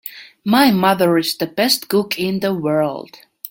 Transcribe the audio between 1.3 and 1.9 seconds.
the best